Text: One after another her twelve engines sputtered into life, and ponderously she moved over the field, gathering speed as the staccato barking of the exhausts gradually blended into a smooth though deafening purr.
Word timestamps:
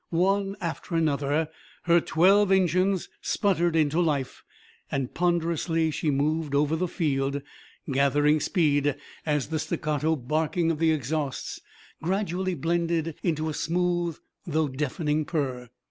One 0.09 0.55
after 0.59 0.95
another 0.95 1.47
her 1.83 2.01
twelve 2.01 2.51
engines 2.51 3.07
sputtered 3.21 3.75
into 3.75 3.99
life, 4.01 4.43
and 4.91 5.13
ponderously 5.13 5.91
she 5.91 6.09
moved 6.09 6.55
over 6.55 6.75
the 6.75 6.87
field, 6.87 7.43
gathering 7.91 8.39
speed 8.39 8.95
as 9.27 9.49
the 9.49 9.59
staccato 9.59 10.15
barking 10.15 10.71
of 10.71 10.79
the 10.79 10.89
exhausts 10.89 11.59
gradually 12.01 12.55
blended 12.55 13.13
into 13.21 13.47
a 13.47 13.53
smooth 13.53 14.17
though 14.47 14.69
deafening 14.69 15.23
purr. 15.23 15.69